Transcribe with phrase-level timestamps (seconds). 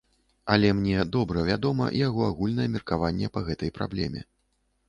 [0.53, 4.29] Але мне добра вядома яго агульнае меркаванне па гэтай праблеме.